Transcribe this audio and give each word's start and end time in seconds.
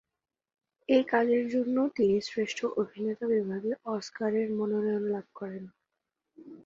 এই 0.89 1.03
কাজের 1.11 1.43
জন্য 1.49 1.77
তিনি 1.95 2.15
শ্রেষ্ঠ 2.21 2.59
অভিনেতা 2.81 3.25
বিভাগে 3.27 3.71
অস্কারের 3.91 4.47
মনোনয়ন 4.57 5.03
লাভ 5.13 5.25
করেন। 5.35 5.63